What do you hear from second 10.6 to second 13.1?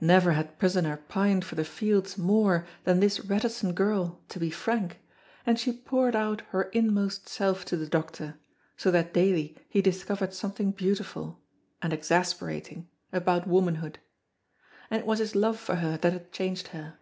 beautiful (and exasperating)